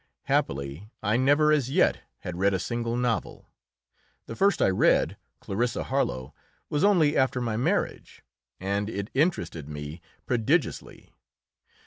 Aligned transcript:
Happily 0.23 0.89
I 1.03 1.15
never 1.15 1.51
as 1.51 1.69
yet 1.69 1.99
had 2.21 2.35
read 2.39 2.55
a 2.55 2.59
single 2.59 2.97
novel. 2.97 3.51
The 4.25 4.35
first 4.35 4.59
I 4.59 4.67
read, 4.69 5.15
"Clarissa 5.39 5.83
Harlowe," 5.83 6.33
was 6.71 6.83
only 6.83 7.15
after 7.15 7.39
my 7.39 7.55
marriage, 7.55 8.23
and 8.59 8.89
it 8.89 9.11
interested 9.13 9.69
me 9.69 10.01
prodigiously. 10.25 11.11